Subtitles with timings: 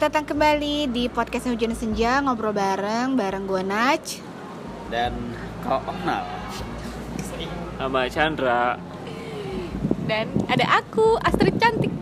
[0.00, 4.24] Selamat datang kembali di podcast Hujan Senja ngobrol bareng bareng gue Naj.
[4.88, 5.12] dan
[5.60, 6.24] kau kenal
[7.76, 8.80] sama Chandra
[10.08, 11.92] dan ada aku Astrid cantik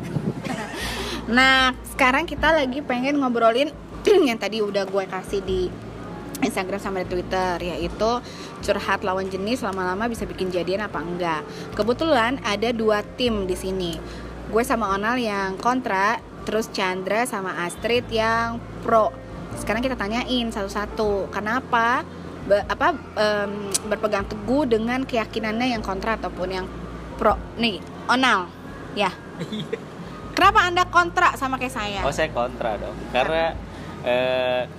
[1.43, 3.74] Nah, sekarang kita lagi pengen ngobrolin
[4.30, 5.66] yang tadi udah gue kasih di
[6.38, 8.23] Instagram sama di Twitter yaitu
[8.62, 11.43] curhat lawan jenis lama-lama bisa bikin jadian apa enggak.
[11.74, 13.99] Kebetulan ada dua tim di sini.
[14.55, 19.12] Gue sama Onal yang kontra, terus Chandra sama Astrid yang pro.
[19.61, 22.09] Sekarang kita tanyain satu-satu, kenapa
[22.48, 26.65] be- apa em, berpegang teguh dengan keyakinannya yang kontra ataupun yang
[27.21, 27.37] pro.
[27.61, 28.48] Nih, Onal.
[28.97, 29.12] Ya.
[30.33, 32.01] Kenapa Anda kontra sama kayak saya?
[32.07, 33.59] oh saya kontra dong karena
[34.07, 34.71] eh,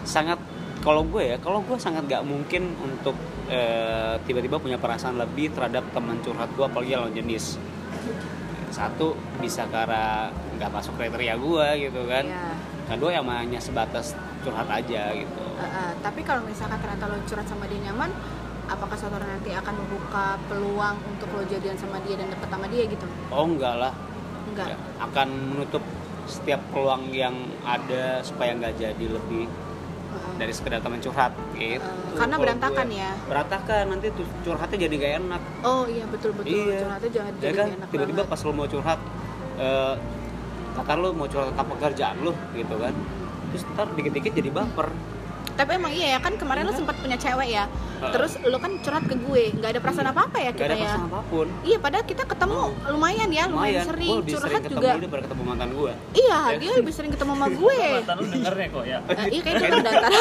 [0.00, 0.40] sangat
[0.80, 3.12] kalau gue ya kalau gue sangat gak mungkin untuk
[3.52, 7.60] eh, tiba-tiba punya perasaan lebih terhadap teman curhat gue apalagi lawan jenis
[8.72, 12.48] satu bisa karena nggak masuk kriteria gue gitu kan Iya.
[12.88, 17.46] kedua yang hanya sebatas curhat aja gitu Uh, uh, tapi kalau misalkan ternyata lo curhat
[17.46, 18.10] sama dia nyaman,
[18.66, 22.66] apakah suatu hari nanti akan membuka peluang untuk lo jadian sama dia dan deket sama
[22.66, 23.06] dia gitu?
[23.30, 23.94] oh enggak lah
[24.50, 24.74] Enggak.
[24.74, 25.84] Ya, akan menutup
[26.26, 29.46] setiap peluang yang ada supaya nggak jadi lebih
[30.38, 31.82] Dari sekedar teman curhat gitu.
[31.82, 33.00] Uh, karena berantakan gue.
[33.00, 33.10] ya.
[33.28, 35.42] Berantakan nanti tuh curhatnya jadi gak enak.
[35.62, 36.52] Oh iya betul betul.
[36.52, 36.80] iya.
[36.84, 39.00] Curhatnya jangan ya jadi kan enak tiba-tiba pas lo mau curhat
[39.60, 39.94] eh
[40.72, 42.94] kata lo mau curhat tentang pekerjaan lo gitu kan.
[43.52, 44.88] Terus ntar dikit-dikit jadi baper.
[45.52, 46.78] Tapi emang iya ya kan kemarin lo Iya.
[46.78, 47.64] sempat punya cewek ya.
[48.02, 50.74] Terus lo kan curhat ke gue, nggak ada perasaan apa apa ya Gak kita ada
[50.74, 50.80] ya.
[50.82, 51.46] perasaan apa pun.
[51.62, 54.88] Iya padahal kita ketemu lumayan ya, lumayan, Lumayan, sering gue lebih curhat sering ketemu juga.
[54.88, 55.92] lu daripada ketemu mantan gue.
[56.14, 57.78] Iya, dia lebih sering ketemu sama gue.
[57.94, 60.12] mantan lu dengernya kok ya Eh, iya kayak gitu datar.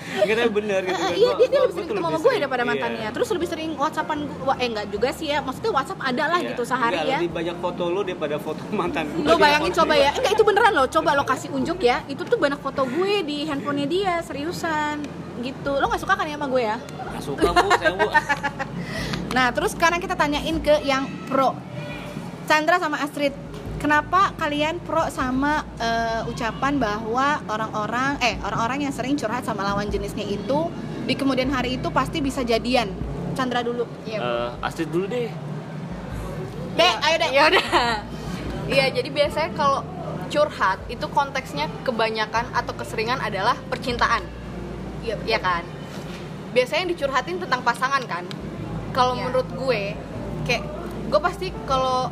[0.00, 1.12] Enggak tapi bener gitu kan.
[1.12, 2.70] iya dia, dia lebih sering ketemu sama gue daripada iya.
[2.70, 3.08] mantannya.
[3.12, 5.38] Terus lebih sering whatsappan gue eh enggak juga sih ya.
[5.42, 6.50] Maksudnya whatsapp ada lah Iya.
[6.54, 7.18] gitu sehari ya.
[7.18, 9.26] Lebih banyak foto lu daripada foto mantan gue.
[9.26, 10.10] lo bayangin coba ya.
[10.16, 10.86] Enggak itu beneran loh.
[10.88, 11.96] Coba lo kasih unjuk ya.
[12.08, 15.02] Itu tuh banyak foto gue di handphonenya dia seriusan.
[15.42, 15.72] Gitu.
[15.76, 16.76] Lo nggak suka kan ya sama gue ya?
[16.82, 18.08] Gak suka bu, saya bu.
[19.36, 21.56] nah terus sekarang kita tanyain ke yang pro.
[22.46, 23.32] Chandra sama Astrid
[23.82, 29.90] kenapa kalian pro sama eh, ucapan bahwa orang-orang eh orang-orang yang sering curhat sama lawan
[29.90, 30.70] jenisnya itu
[31.02, 32.86] di kemudian hari itu pasti bisa jadian?
[33.34, 33.82] Chandra dulu.
[34.06, 34.22] Eh,
[34.62, 35.26] Astrid dulu deh.
[36.78, 37.30] Dek, ayo dek.
[37.34, 37.66] ya udah.
[38.70, 39.82] Iya jadi biasanya kalau
[40.30, 44.22] curhat itu konteksnya kebanyakan atau keseringan adalah percintaan.
[45.02, 45.66] Iya, Iya kan?
[46.54, 48.24] Biasanya yang dicurhatin tentang pasangan kan?
[48.94, 49.28] Kalau Iya.
[49.28, 49.82] menurut gue
[50.46, 50.62] kayak
[51.10, 52.08] gue pasti kalau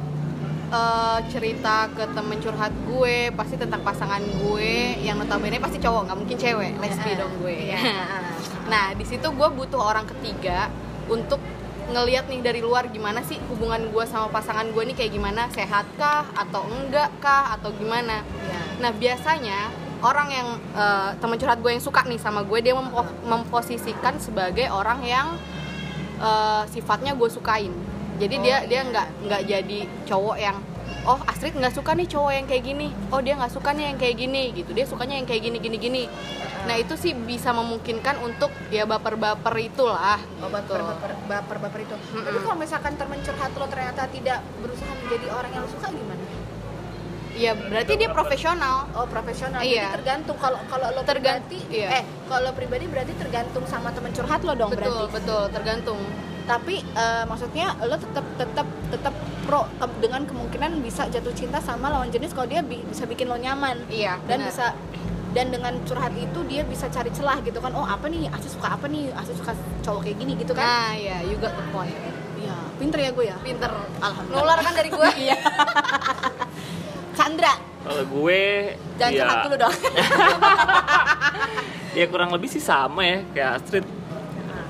[0.70, 6.19] eh, cerita ke temen curhat gue pasti tentang pasangan gue yang notabene pasti cowok nggak
[6.19, 7.78] mungkin cewek lesbi dong gue Iya.
[8.72, 10.70] nah di situ gue butuh orang ketiga
[11.06, 11.42] untuk
[11.91, 15.91] ngelihat nih dari luar gimana sih hubungan gue sama pasangan gue nih kayak gimana sehat
[15.94, 18.60] kah atau enggak kah atau gimana Iya.
[18.78, 19.58] Nah biasanya
[20.00, 24.70] orang yang eh, teman curhat gue yang suka nih sama gue dia mempo- memposisikan sebagai
[24.70, 25.34] orang yang
[26.16, 27.75] eh, sifatnya gue sukain.
[28.20, 28.69] Jadi Oh, dia iya.
[28.69, 30.56] dia nggak nggak jadi cowok yang
[31.03, 32.88] oh Astrid nggak suka nih cowok yang kayak gini.
[33.08, 34.70] Oh dia nggak suka nih yang kayak gini gitu.
[34.70, 36.03] Dia sukanya yang kayak gini gini gini.
[36.60, 40.20] Nah itu sih bisa memungkinkan untuk ya baper-baper itulah.
[40.38, 41.97] Oh, baper, baper, baper, baper itu.
[41.97, 46.22] Tapi kalau misalkan temen curhat lo ternyata tidak berusaha menjadi orang yang lo suka gimana?
[47.32, 48.84] Ya berarti dia profesional.
[48.92, 49.64] Oh profesional.
[49.64, 49.88] Iya.
[49.88, 51.88] Jadi tergantung kalau kalau lo Tergan- pribadi, iya.
[51.97, 55.04] eh kalau pribadi berarti tergantung sama temen curhat lo dong Betul berarti.
[55.16, 56.00] betul tergantung.
[56.50, 61.87] Tapi eh, maksudnya lo tetap tetap tetap pro ke- dengan kemungkinan bisa jatuh cinta sama
[61.88, 64.19] lawan jenis kalau dia bi- bisa bikin lo nyaman Iya.
[64.25, 64.49] dan benar.
[64.49, 64.66] bisa
[65.31, 68.75] dan dengan curhat itu dia bisa cari celah gitu kan oh apa nih Asih suka
[68.75, 71.94] apa nih Asih suka cowok kayak gini gitu kan Nah ya you got the point.
[72.37, 73.37] Iya, pinter ya gue ya.
[73.38, 73.71] Pinter.
[74.00, 74.43] Alhamdulillah.
[74.43, 75.09] Nular kan dari gue.
[75.21, 75.37] Iya.
[77.12, 78.41] Chandra, kalau gue
[78.96, 79.75] jangan ya, curhat dulu dong.
[81.99, 83.87] ya kurang lebih sih sama ya kayak Astrid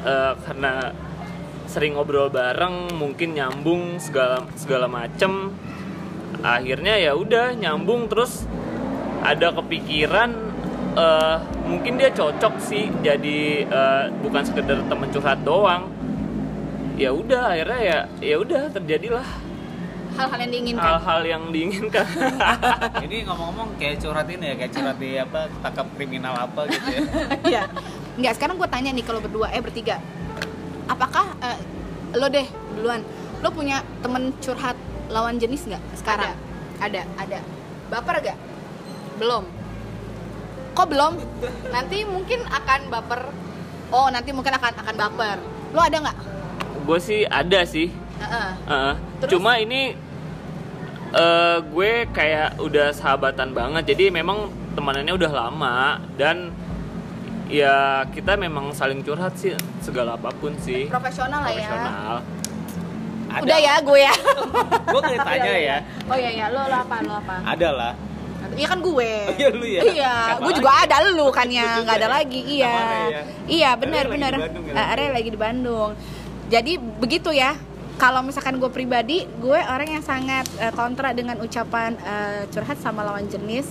[0.01, 0.97] Eh, karena
[1.71, 5.55] sering ngobrol bareng mungkin nyambung segala segala macem
[6.43, 8.43] akhirnya ya udah nyambung terus
[9.23, 10.35] ada kepikiran
[10.99, 11.37] eh,
[11.71, 13.39] mungkin dia cocok sih jadi
[13.71, 15.87] eh, bukan sekedar temen curhat doang
[16.99, 19.29] ya udah akhirnya ya ya udah terjadilah
[20.11, 20.83] Hal-hal yang diinginkan.
[20.85, 22.07] hal-hal yang diinginkan
[23.07, 27.01] Ini ngomong-ngomong kayak curhat ini ya, kayak curhat di apa, tangkap kriminal apa gitu ya.
[27.47, 27.63] Iya.
[28.19, 30.03] Enggak, sekarang gue tanya nih kalau berdua eh bertiga.
[30.91, 31.59] Apakah eh,
[32.19, 33.07] lo deh duluan,
[33.41, 34.75] lo punya temen curhat
[35.07, 36.35] lawan jenis nggak sekarang?
[36.83, 37.07] Ada.
[37.15, 37.39] Ada.
[37.91, 38.39] Baper gak?
[39.23, 39.47] Belum.
[40.75, 41.15] Kok belum?
[41.71, 43.21] Nanti mungkin akan baper.
[43.91, 45.39] Oh nanti mungkin akan akan baper.
[45.71, 46.19] Lo ada nggak?
[46.91, 47.89] gue sih ada sih
[48.21, 48.51] Heeh.
[48.67, 48.95] Heeh.
[49.23, 49.31] Terus?
[49.37, 49.95] cuma ini
[51.15, 56.51] eh, gue kayak udah sahabatan banget jadi memang temanannya udah lama dan
[57.51, 61.71] ya kita memang saling curhat sih segala apa pun sih Profesional lah ya.
[63.31, 63.43] Ada.
[63.47, 64.15] Udah ya gue ya.
[64.91, 65.77] Gue kayak tanya ya.
[66.11, 67.37] Oh iya iya, lo lo apa lo apa?
[67.47, 67.93] Ada lah.
[68.51, 69.11] Iya kan gue.
[69.31, 69.81] Oh, iya, lu ya?
[69.87, 70.59] Iya, Siapa gue lagi?
[70.59, 72.11] juga ada lu kan ya, nggak ada ya?
[72.11, 72.41] lagi.
[72.43, 72.75] Iya.
[72.75, 73.23] Ya?
[73.47, 74.33] Iya, benar benar.
[74.35, 74.83] ya?
[74.83, 75.95] Are lagi di Bandung.
[76.51, 77.55] Jadi begitu ya.
[78.01, 83.07] Kalau misalkan gue pribadi, gue orang yang sangat eh, kontra dengan ucapan eh, curhat sama
[83.07, 83.71] lawan jenis.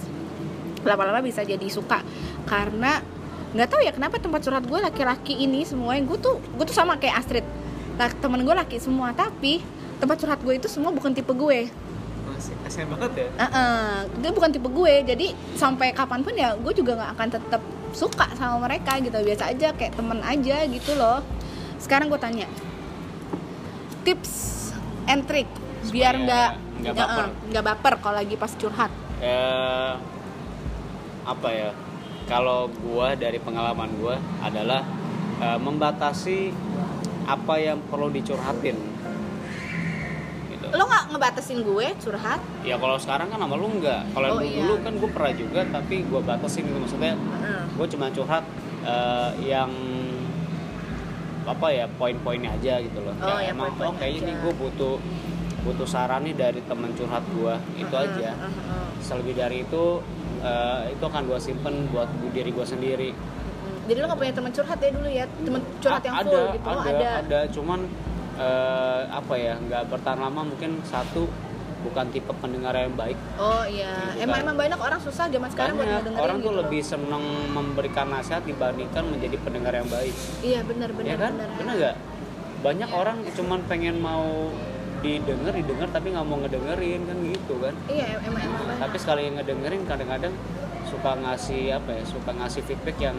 [0.87, 1.99] Lama-lama bisa jadi suka
[2.47, 3.03] karena
[3.49, 6.95] nggak tahu ya kenapa tempat curhat gue laki-laki ini semuanya gue tuh gue tuh sama
[6.95, 7.45] kayak Astrid.
[8.19, 9.59] Temen gue laki semua tapi
[9.99, 11.67] tempat curhat gue itu semua bukan tipe gue.
[12.23, 13.27] Masih kasihan banget ya.
[13.35, 17.61] Heeh, dia bukan tipe gue jadi sampai kapan pun ya gue juga nggak akan tetap
[17.91, 21.25] suka sama mereka gitu biasa aja kayak temen aja gitu loh
[21.81, 22.45] sekarang gue tanya
[24.05, 24.69] tips
[25.05, 25.49] and trick
[25.89, 26.49] biar Supaya nggak
[26.79, 27.25] nggak Heeh, baper.
[27.49, 29.93] nggak baper kalau lagi pas curhat Eh,
[31.25, 31.71] apa ya?
[32.29, 34.85] Kalau gua dari pengalaman gua adalah
[35.39, 36.53] eh, membatasi
[37.25, 38.77] apa yang perlu dicurhatin.
[40.49, 40.65] Gitu.
[40.69, 44.01] lo nggak ngebatasin gue curhat Ya kalau sekarang kan sama lu enggak.
[44.07, 44.57] Oh, Kalau dulu, iya.
[44.59, 47.61] dulu kan gue pernah juga tapi gue batasin gitu maksudnya Heeh.
[47.73, 48.45] gue cuma curhat
[48.83, 49.69] eh, yang
[51.45, 53.13] apa ya poin-poinnya aja gitu loh.
[53.17, 54.41] Oh, ya yang emang oh kayaknya aja.
[54.45, 54.95] gue butuh
[55.59, 58.29] butuh saran nih dari teman curhat gue itu Heeh, aja.
[58.31, 58.87] heeh, heeh.
[59.01, 59.85] Selebih dari itu
[60.39, 63.09] eh, itu akan gue simpen buat diri gue sendiri.
[63.89, 65.25] Jadi lo nggak punya teman curhat ya dulu ya?
[65.25, 66.67] Teman curhat A- yang ada, full gitu.
[66.69, 67.79] Ada, Oh, ada ada, cuman
[68.39, 71.27] eh, apa ya nggak bertahan lama mungkin satu
[71.79, 73.15] bukan tipe pendengar yang baik.
[73.39, 74.11] Oh iya.
[74.11, 74.45] Gitu emang kan.
[74.45, 75.95] emang banyak orang susah zaman sekarang buat banyak.
[76.03, 76.59] ngedengerin orang tuh gitu.
[76.59, 80.15] lebih seneng memberikan nasihat dibandingkan menjadi pendengar yang baik.
[80.43, 81.31] Iya benar benar ya kan?
[81.33, 81.49] benar.
[81.55, 81.95] Benar nggak?
[82.59, 84.51] Banyak orang cuman pengen mau
[84.99, 87.75] didengar didengar tapi nggak mau ngedengerin kan gitu kan?
[87.87, 90.33] Iya emang emang banyak tapi sekali yang ngedengerin kadang-kadang
[90.89, 93.17] suka ngasih apa ya suka ngasih feedback yang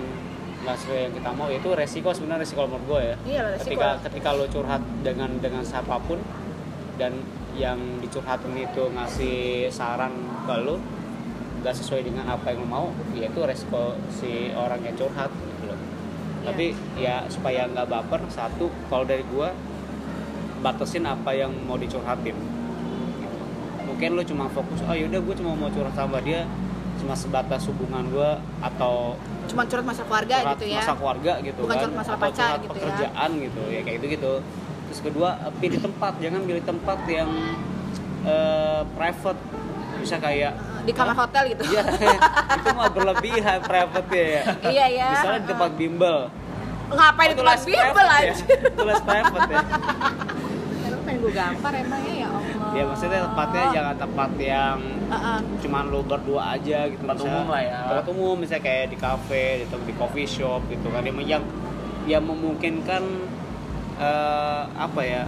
[0.60, 3.16] nggak sesuai yang kita mau itu resiko sebenarnya resiko menurut gue ya.
[3.24, 3.64] Iya resiko.
[3.64, 6.20] Ketika ketika lo curhat dengan dengan siapa pun
[7.00, 7.16] dan
[7.56, 10.12] yang dicurhatin itu ngasih saran
[10.44, 10.76] ke lo
[11.60, 12.86] nggak sesuai dengan apa yang lo mau
[13.16, 15.80] ya itu resiko si orang yang curhat gitu loh.
[16.44, 19.56] Tapi ya supaya nggak baper satu kalau dari gua
[20.60, 22.36] batasin apa yang mau dicurhatin
[23.82, 26.44] mungkin lo cuma fokus oh yaudah gue cuma mau curhat sama dia
[26.96, 29.16] cuma sebatas hubungan gua atau
[29.48, 32.36] cuma curhat masalah keluarga curhat gitu ya masalah keluarga gitu Bukan kan curhat masalah pacar
[32.36, 32.76] curhat gitu ya.
[32.76, 34.32] pekerjaan gitu ya kayak gitu gitu
[34.84, 37.30] terus kedua eh, pilih tempat jangan pilih tempat yang
[38.22, 39.40] eh, private
[39.96, 41.82] bisa kayak di kamar hotel gitu Iya,
[42.56, 44.42] itu mah berlebihan private ya.
[44.64, 45.08] Iya, iya.
[45.12, 46.16] Misalnya di tempat bimbel.
[46.90, 48.18] ngapain di Itu les bimbel ya.
[48.18, 48.32] aja
[48.66, 49.60] Itu les private ya.
[51.10, 54.78] pengen gue gampar emangnya ya Allah Ya maksudnya tempatnya jangan tempat yang
[55.10, 55.38] Heeh.
[55.58, 57.00] cuman lu berdua aja gitu.
[57.00, 57.78] Tempat Misalnya- umum lah ya.
[57.84, 61.02] Tempat umum misalnya kayak di kafe, di, di coffee shop gitu kan.
[61.02, 61.44] Yang yang,
[62.06, 63.02] yang memungkinkan
[63.98, 65.22] eh, apa ya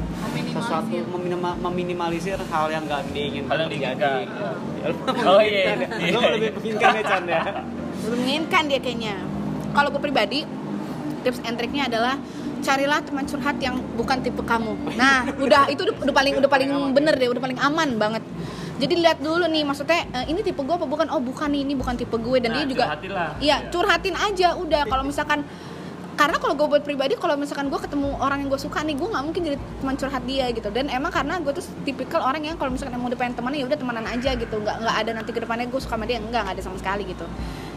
[0.49, 3.99] sesuatu meminima- meminimalisir hal yang gak diinginkan Hal yang terjadi.
[3.99, 4.55] diinginkan.
[4.79, 4.97] Ya, lu
[5.29, 5.63] Oh, iya.
[5.63, 5.75] ya.
[5.99, 6.31] Iya, iya.
[6.31, 7.43] lebih menginginkan ya Chan ya.
[8.03, 9.15] belum menginginkan dia kayaknya
[9.71, 10.39] kalau gue pribadi
[11.21, 12.15] tips and triknya adalah
[12.63, 14.73] carilah teman curhat yang bukan tipe kamu.
[14.95, 18.23] Nah udah itu udah, udah paling udah paling bener deh udah paling aman banget.
[18.81, 21.07] Jadi lihat dulu nih maksudnya eh, ini tipe gue apa bukan?
[21.13, 22.39] Oh bukan nih ini bukan tipe gue.
[22.41, 22.85] Dan Nah, dia juga
[23.43, 24.83] iya curhatin aja udah.
[24.87, 25.45] Kalau misalkan
[26.13, 29.09] karena kalau gue buat pribadi kalau misalkan gue ketemu orang yang gue suka nih gue
[29.09, 30.69] nggak mungkin jadi teman curhat dia gitu.
[30.71, 33.79] Dan emang karena gue tuh tipikal orang yang kalau misalkan mau pengen temannya ya udah
[33.79, 34.55] temenan aja gitu.
[34.59, 37.05] Nggak nggak ada nanti ke depannya gue suka sama dia enggak nggak ada sama sekali
[37.07, 37.27] gitu.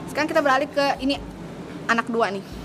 [0.10, 1.20] Sekarang kita beralih ke ini
[1.86, 2.65] anak dua nih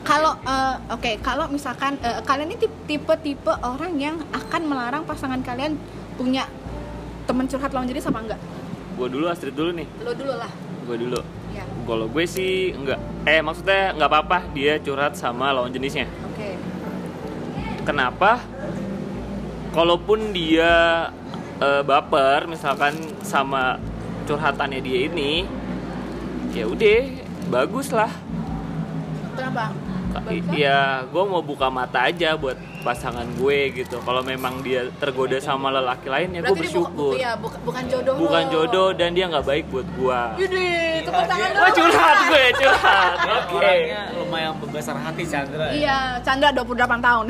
[0.00, 5.40] kalau eh, oke kalau misalkan eh, kalian ini tip- tipe-tipe orang yang akan melarang pasangan
[5.44, 5.76] kalian
[6.16, 6.48] punya
[7.28, 8.40] teman curhat lawan jenis apa enggak?
[8.96, 9.86] Gue dulu Astrid dulu nih.
[10.02, 10.50] Lo dulu lah.
[10.88, 11.20] Gue dulu.
[11.54, 12.98] Ya kalau gue sih enggak.
[13.28, 16.08] Eh maksudnya nggak apa-apa dia curhat sama lawan jenisnya.
[16.32, 16.56] Oke.
[17.84, 18.40] Kenapa?
[19.70, 20.72] Kalaupun dia
[21.60, 23.78] eh, baper misalkan sama
[24.26, 25.44] curhatannya dia ini
[26.50, 27.00] ya udah
[27.52, 28.10] bagus lah.
[29.36, 29.89] Kenapa
[30.54, 35.68] ya gue mau buka mata aja buat pasangan gue gitu kalau memang dia tergoda sama
[35.68, 38.52] lelaki lain ya gue bersyukur ya, bukan, bukan jodoh bukan lo.
[38.52, 41.60] jodoh dan dia nggak baik buat gue Yudih, tepuk tangan dulu.
[41.60, 45.66] Wah curhat gue curhat oke Orangnya lumayan besar hati Chandra.
[45.68, 45.72] ya.
[45.74, 47.26] Iya, Chandra 28 tahun.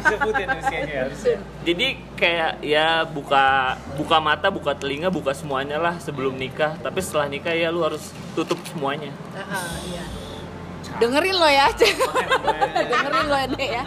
[0.00, 1.36] Disebutin usianya harusnya.
[1.66, 1.86] jadi
[2.16, 7.52] kayak ya buka buka mata buka telinga buka semuanya lah sebelum nikah tapi setelah nikah
[7.52, 9.12] ya lu harus tutup semuanya
[9.92, 10.19] iya.
[10.98, 11.66] Dengerin lo ya.
[12.90, 13.84] Dengerin lo deh ya.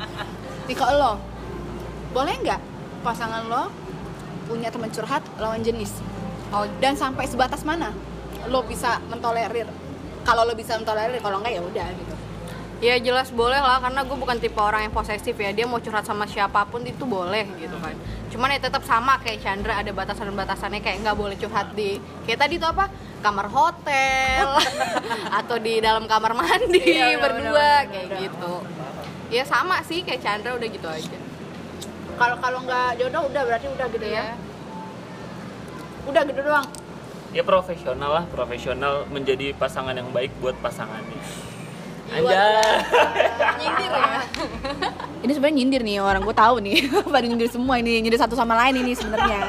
[0.63, 1.19] Nih kok lo,
[2.15, 2.61] boleh nggak
[3.03, 3.67] pasangan lo
[4.47, 5.99] punya teman curhat lawan jenis?
[6.55, 6.63] Oh.
[6.79, 7.91] Dan sampai sebatas mana
[8.47, 9.67] lo bisa mentolerir?
[10.23, 12.12] Kalau lo bisa mentolerir kalau enggak ya udah gitu
[12.83, 15.55] Ya jelas boleh lah karena gue bukan tipe orang yang posesif ya.
[15.55, 17.95] Dia mau curhat sama siapa pun itu boleh gitu kan.
[18.27, 21.95] Cuman ya tetap sama kayak Chandra ada batasan-batasannya kayak nggak boleh curhat di
[22.27, 22.91] kayak tadi tuh apa?
[23.23, 24.59] Kamar hotel.
[25.39, 28.19] Atau di dalam kamar mandi Iya, udah, berdua udah, udah, kayak udah.
[28.19, 28.53] gitu.
[29.31, 31.17] Ya sama sih kayak Chandra udah gitu aja.
[32.19, 34.27] Kalau kalau nggak jodoh udah berarti udah gitu ya?
[34.27, 34.35] Ya
[36.03, 36.67] udah gitu doang?
[37.31, 38.23] Ya profesional lah.
[38.27, 41.52] Profesional menjadi pasangan yang baik buat pasangannya
[42.13, 43.57] Iya, Anjay.
[43.57, 44.19] nyindir ya.
[45.23, 46.77] Ini sebenarnya nyindir nih orang gue tahu nih.
[47.13, 49.41] Pada nyindir semua ini nyindir satu sama lain ini sebenarnya.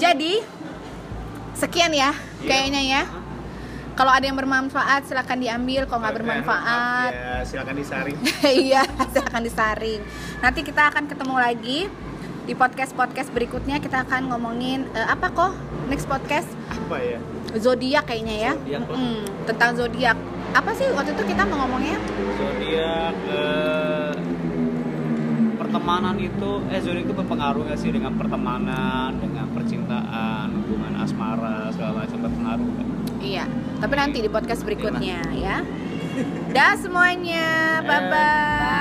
[0.00, 0.42] Jadi
[1.54, 2.10] sekian ya
[2.42, 3.02] kayaknya ya.
[3.94, 5.84] Kalau ada yang bermanfaat silahkan diambil.
[5.84, 7.10] Kalau nggak bermanfaat.
[7.12, 8.16] Ya silakan disaring.
[8.66, 8.82] Iya
[9.12, 10.00] silahkan disaring.
[10.40, 11.78] Nanti kita akan ketemu lagi
[12.48, 13.78] di podcast podcast berikutnya.
[13.78, 15.52] Kita akan ngomongin eh, apa kok?
[15.92, 16.48] Next podcast?
[16.72, 17.20] Apa ya
[17.56, 18.98] zodiak kayaknya ya Zodiak lah.
[18.98, 20.16] Mm, tentang zodiak
[20.50, 21.98] apa sih waktu itu kita mau ngomongnya
[22.34, 24.12] zodiak eh,
[25.56, 32.02] pertemanan itu eh zodiak itu berpengaruh gak sih dengan pertemanan dengan percintaan hubungan asmara segala
[32.06, 32.88] macam berpengaruh nggak?
[33.20, 33.44] Iya,
[33.78, 35.60] tapi nanti di podcast berikutnya ya.
[36.50, 38.70] Dah semuanya, bye bye.